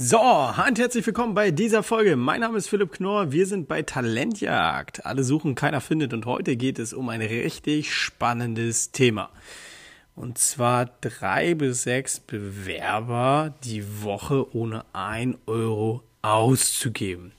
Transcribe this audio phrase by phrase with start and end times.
[0.00, 2.14] So, und herzlich willkommen bei dieser Folge.
[2.14, 3.32] Mein Name ist Philipp Knorr.
[3.32, 5.04] Wir sind bei Talentjagd.
[5.04, 6.14] Alle suchen, keiner findet.
[6.14, 9.30] Und heute geht es um ein richtig spannendes Thema.
[10.14, 17.32] Und zwar drei bis sechs Bewerber die Woche ohne ein Euro auszugeben.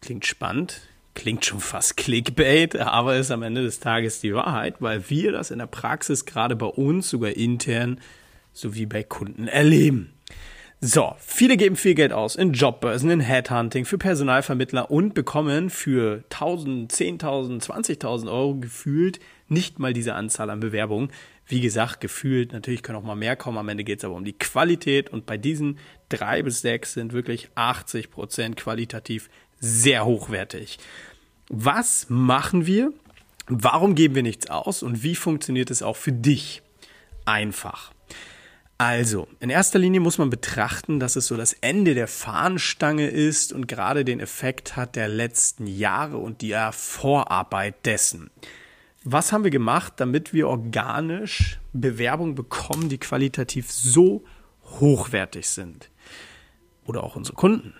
[0.00, 0.82] Klingt spannend,
[1.14, 5.50] klingt schon fast Clickbait, aber ist am Ende des Tages die Wahrheit, weil wir das
[5.50, 8.00] in der Praxis gerade bei uns sogar intern
[8.52, 10.12] sowie bei Kunden erleben.
[10.84, 16.24] So, viele geben viel Geld aus in Jobbörsen, in Headhunting, für Personalvermittler und bekommen für
[16.24, 21.12] 1000, 10.000, 20.000 Euro gefühlt nicht mal diese Anzahl an Bewerbungen.
[21.46, 24.24] Wie gesagt, gefühlt, natürlich können auch mal mehr kommen, am Ende geht es aber um
[24.24, 25.78] die Qualität und bei diesen
[26.08, 30.80] drei bis sechs sind wirklich 80 Prozent qualitativ sehr hochwertig.
[31.48, 32.92] Was machen wir?
[33.46, 36.60] Warum geben wir nichts aus und wie funktioniert es auch für dich?
[37.24, 37.92] Einfach.
[38.82, 43.52] Also, in erster Linie muss man betrachten, dass es so das Ende der Fahnenstange ist
[43.52, 48.32] und gerade den Effekt hat der letzten Jahre und die Vorarbeit dessen.
[49.04, 54.24] Was haben wir gemacht, damit wir organisch Bewerbungen bekommen, die qualitativ so
[54.64, 55.88] hochwertig sind?
[56.84, 57.74] Oder auch unsere Kunden.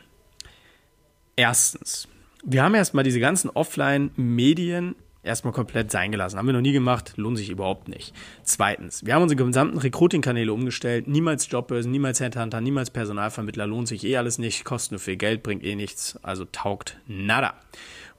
[1.35, 2.07] Erstens,
[2.45, 6.39] wir haben erstmal diese ganzen Offline-Medien erstmal komplett sein gelassen.
[6.39, 8.15] Haben wir noch nie gemacht, lohnt sich überhaupt nicht.
[8.43, 11.07] Zweitens, wir haben unsere gesamten Recruiting-Kanäle umgestellt.
[11.07, 15.43] Niemals Jobbörsen, niemals Headhunter, niemals Personalvermittler, lohnt sich eh alles nicht, kostet nur viel Geld,
[15.43, 17.55] bringt eh nichts, also taugt nada.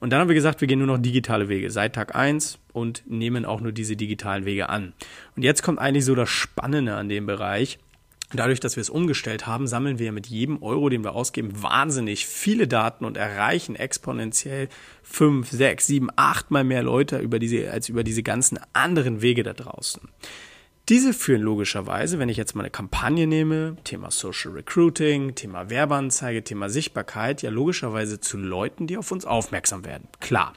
[0.00, 3.04] Und dann haben wir gesagt, wir gehen nur noch digitale Wege seit Tag eins und
[3.06, 4.92] nehmen auch nur diese digitalen Wege an.
[5.36, 7.78] Und jetzt kommt eigentlich so das Spannende an dem Bereich.
[8.32, 12.26] Dadurch, dass wir es umgestellt haben, sammeln wir mit jedem Euro, den wir ausgeben, wahnsinnig
[12.26, 14.68] viele Daten und erreichen exponentiell
[15.02, 19.42] fünf, sechs, sieben, acht mal mehr Leute über diese, als über diese ganzen anderen Wege
[19.42, 20.00] da draußen.
[20.90, 26.44] Diese führen logischerweise, wenn ich jetzt mal eine Kampagne nehme, Thema Social Recruiting, Thema Werbeanzeige,
[26.44, 30.08] Thema Sichtbarkeit, ja logischerweise zu Leuten, die auf uns aufmerksam werden.
[30.20, 30.52] Klar.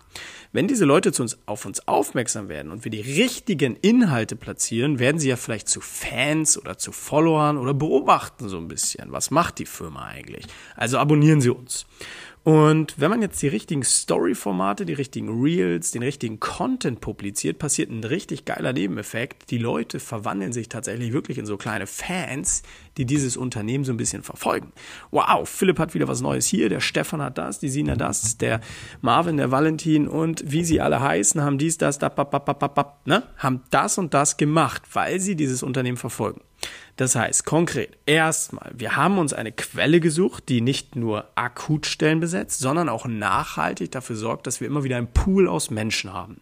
[0.52, 5.00] Wenn diese Leute zu uns, auf uns aufmerksam werden und wir die richtigen Inhalte platzieren,
[5.00, 9.14] werden sie ja vielleicht zu Fans oder zu Followern oder beobachten so ein bisschen.
[9.14, 10.46] Was macht die Firma eigentlich?
[10.76, 11.86] Also abonnieren Sie uns.
[12.48, 17.92] Und wenn man jetzt die richtigen Story-Formate, die richtigen Reels, den richtigen Content publiziert, passiert
[17.92, 19.52] ein richtig geiler Nebeneffekt.
[19.52, 22.64] Die Leute verwandeln sich tatsächlich wirklich in so kleine Fans,
[22.96, 24.72] die dieses Unternehmen so ein bisschen verfolgen.
[25.12, 28.62] Wow, Philipp hat wieder was Neues hier, der Stefan hat das, die Sina das, der
[29.02, 32.76] Marvin, der Valentin und wie sie alle heißen, haben dies, das, da, bap, bap, bap,
[32.76, 33.24] bap, ne?
[33.36, 36.40] haben das und das gemacht, weil sie dieses Unternehmen verfolgen.
[36.98, 42.60] Das heißt, konkret, erstmal, wir haben uns eine Quelle gesucht, die nicht nur Akutstellen besetzt,
[42.60, 46.42] sondern auch nachhaltig dafür sorgt, dass wir immer wieder einen Pool aus Menschen haben.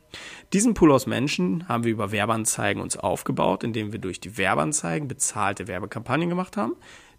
[0.53, 5.09] Diesen Pool aus Menschen haben wir über Werbeanzeigen uns aufgebaut, indem wir durch die Werbeanzeigen
[5.09, 6.75] bezahlte Werbekampagnen gemacht haben,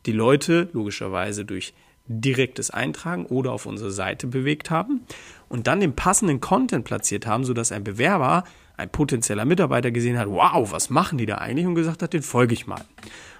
[0.06, 1.74] die Leute logischerweise durch
[2.08, 5.02] direktes Eintragen oder auf unsere Seite bewegt haben
[5.48, 8.44] und dann den passenden Content platziert haben, sodass ein Bewerber
[8.76, 12.22] ein potenzieller Mitarbeiter gesehen hat, wow, was machen die da eigentlich und gesagt hat, den
[12.22, 12.84] folge ich mal.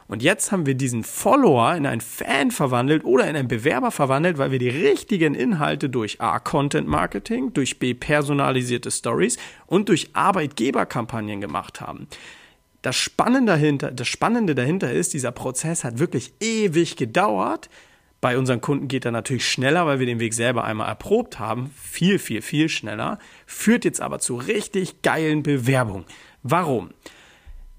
[0.09, 4.39] Und jetzt haben wir diesen Follower in einen Fan verwandelt oder in einen Bewerber verwandelt,
[4.39, 10.11] weil wir die richtigen Inhalte durch A, Content Marketing, durch B, personalisierte Stories und durch
[10.13, 12.07] Arbeitgeberkampagnen gemacht haben.
[12.83, 17.69] Das Spannende dahinter, das Spannende dahinter ist, dieser Prozess hat wirklich ewig gedauert,
[18.27, 21.73] bei unseren Kunden geht er natürlich schneller, weil wir den Weg selber einmal erprobt haben.
[21.81, 23.21] Viel, viel, viel schneller.
[23.47, 26.07] Führt jetzt aber zu richtig geilen Bewerbungen.
[26.43, 26.91] Warum?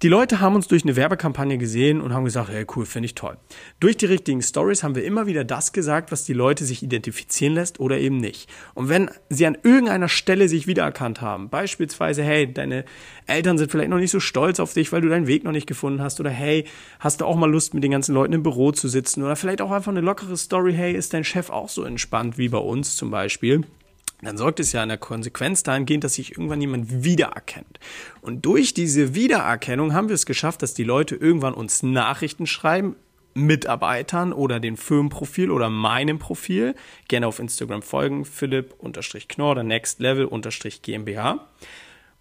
[0.04, 3.16] Die Leute haben uns durch eine Werbekampagne gesehen und haben gesagt, hey cool, finde ich
[3.16, 3.36] toll.
[3.80, 7.56] Durch die richtigen Stories haben wir immer wieder das gesagt, was die Leute sich identifizieren
[7.56, 8.48] lässt oder eben nicht.
[8.76, 12.86] Und wenn sie an irgendeiner Stelle sich wiedererkannt haben, beispielsweise, hey, deine
[13.26, 15.66] Eltern sind vielleicht noch nicht so stolz auf dich, weil du deinen Weg noch nicht
[15.66, 16.66] gefunden hast oder hey,
[17.00, 19.62] hast du auch mal Lust mit den ganzen Leuten im Büro zu sitzen oder vielleicht
[19.62, 22.98] auch einfach eine lockere Story, hey, ist dein Chef auch so entspannt wie bei uns
[22.98, 23.64] zum Beispiel?
[24.22, 27.80] Dann sorgt es ja in der Konsequenz dahingehend, dass sich irgendwann jemand wiedererkennt.
[28.22, 32.96] Und durch diese Wiedererkennung haben wir es geschafft, dass die Leute irgendwann uns Nachrichten schreiben,
[33.36, 36.74] Mitarbeitern oder den Firmenprofil oder meinem Profil.
[37.08, 41.48] Gerne auf Instagram folgen, Philipp-Knorr oder Next Level-GmbH.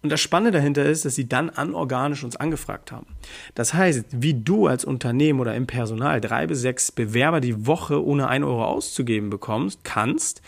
[0.03, 3.07] Und das Spannende dahinter ist, dass sie dann anorganisch uns angefragt haben.
[3.55, 8.05] Das heißt, wie du als Unternehmen oder im Personal drei bis sechs Bewerber die Woche
[8.05, 10.43] ohne ein Euro auszugeben bekommst, kannst,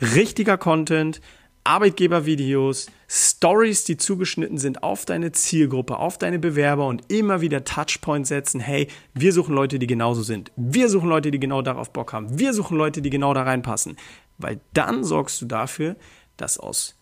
[0.00, 1.20] richtiger Content,
[1.64, 8.30] Arbeitgebervideos, Stories, die zugeschnitten sind auf deine Zielgruppe, auf deine Bewerber und immer wieder Touchpoints
[8.30, 8.58] setzen.
[8.58, 10.50] Hey, wir suchen Leute, die genauso sind.
[10.56, 12.38] Wir suchen Leute, die genau darauf Bock haben.
[12.38, 13.96] Wir suchen Leute, die genau da reinpassen.
[14.38, 15.96] Weil dann sorgst du dafür,
[16.38, 16.96] dass aus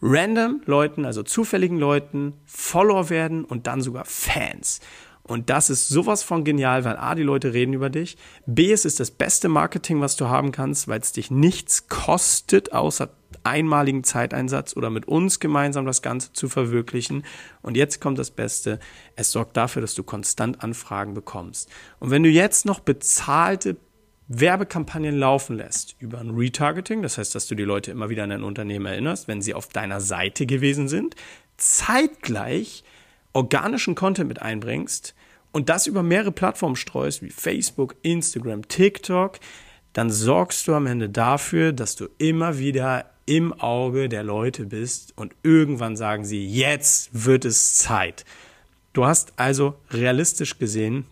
[0.00, 4.80] random Leuten, also zufälligen Leuten, Follower werden und dann sogar Fans.
[5.30, 8.16] Und das ist sowas von genial, weil A, die Leute reden über dich.
[8.46, 12.72] B, es ist das beste Marketing, was du haben kannst, weil es dich nichts kostet,
[12.72, 13.10] außer
[13.44, 17.22] einmaligen Zeiteinsatz oder mit uns gemeinsam das Ganze zu verwirklichen.
[17.62, 18.80] Und jetzt kommt das Beste.
[19.14, 21.70] Es sorgt dafür, dass du konstant Anfragen bekommst.
[22.00, 23.76] Und wenn du jetzt noch bezahlte
[24.26, 28.30] Werbekampagnen laufen lässt über ein Retargeting, das heißt, dass du die Leute immer wieder an
[28.30, 31.14] dein Unternehmen erinnerst, wenn sie auf deiner Seite gewesen sind,
[31.56, 32.82] zeitgleich
[33.32, 35.14] organischen Content mit einbringst
[35.52, 39.38] und das über mehrere Plattformen streust, wie Facebook, Instagram, TikTok,
[39.92, 45.12] dann sorgst du am Ende dafür, dass du immer wieder im Auge der Leute bist
[45.16, 48.24] und irgendwann sagen sie, jetzt wird es Zeit.
[48.92, 51.06] Du hast also realistisch gesehen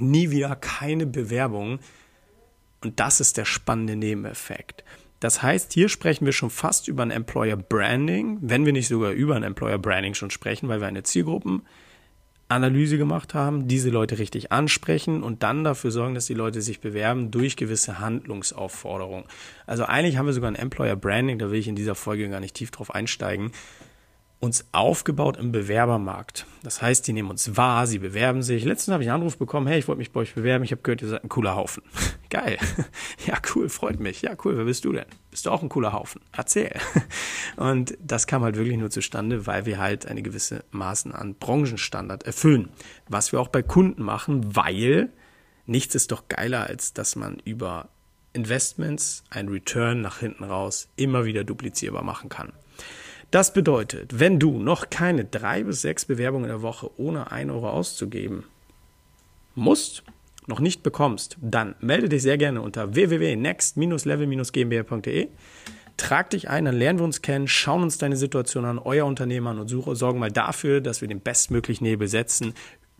[0.00, 1.78] nie wieder keine Bewerbung
[2.82, 4.84] und das ist der spannende Nebeneffekt.
[5.20, 9.10] Das heißt, hier sprechen wir schon fast über ein Employer Branding, wenn wir nicht sogar
[9.12, 14.52] über ein Employer Branding schon sprechen, weil wir eine Zielgruppenanalyse gemacht haben, diese Leute richtig
[14.52, 19.24] ansprechen und dann dafür sorgen, dass die Leute sich bewerben durch gewisse Handlungsaufforderungen.
[19.66, 22.40] Also eigentlich haben wir sogar ein Employer Branding, da will ich in dieser Folge gar
[22.40, 23.50] nicht tief drauf einsteigen
[24.40, 26.46] uns aufgebaut im Bewerbermarkt.
[26.62, 28.64] Das heißt, die nehmen uns wahr, sie bewerben sich.
[28.64, 30.82] Letztens habe ich einen Anruf bekommen, hey, ich wollte mich bei euch bewerben, ich habe
[30.82, 31.82] gehört, ihr seid ein cooler Haufen.
[32.30, 32.58] Geil.
[33.26, 34.22] Ja, cool, freut mich.
[34.22, 35.04] Ja, cool, wer bist du denn?
[35.30, 36.22] Bist du auch ein cooler Haufen?
[36.32, 36.72] Erzähl.
[37.56, 42.22] Und das kam halt wirklich nur zustande, weil wir halt eine gewisse Maßen an Branchenstandard
[42.22, 42.70] erfüllen.
[43.08, 45.10] Was wir auch bei Kunden machen, weil
[45.66, 47.88] nichts ist doch geiler, als dass man über
[48.32, 52.52] Investments ein Return nach hinten raus immer wieder duplizierbar machen kann.
[53.30, 57.50] Das bedeutet, wenn du noch keine drei bis sechs Bewerbungen in der Woche ohne ein
[57.50, 58.44] Euro auszugeben
[59.54, 60.02] musst,
[60.46, 65.28] noch nicht bekommst, dann melde dich sehr gerne unter www.next-level-gmbh.de.
[65.98, 69.48] Trag dich ein, dann lernen wir uns kennen, schauen uns deine Situation an, euer Unternehmen
[69.48, 72.54] an und suche, sorgen mal dafür, dass wir den bestmöglichen Hebel setzen,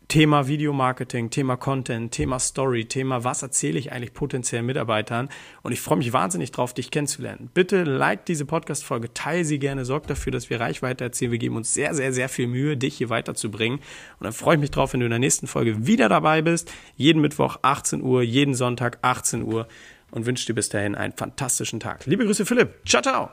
[0.09, 5.29] Thema Videomarketing, Thema Content, Thema Story, Thema was erzähle ich eigentlich potenziellen Mitarbeitern.
[5.63, 7.51] Und ich freue mich wahnsinnig drauf, dich kennenzulernen.
[7.53, 11.31] Bitte like diese Podcast-Folge, teile sie gerne, sorg dafür, dass wir Reichweite erzielen.
[11.31, 13.81] Wir geben uns sehr, sehr, sehr viel Mühe, dich hier weiterzubringen.
[13.81, 16.73] Und dann freue ich mich drauf, wenn du in der nächsten Folge wieder dabei bist.
[16.97, 19.69] Jeden Mittwoch 18 Uhr, jeden Sonntag 18 Uhr.
[20.11, 22.07] Und wünsche dir bis dahin einen fantastischen Tag.
[22.07, 22.77] Liebe Grüße, Philipp.
[22.87, 23.27] Ciao, ciao.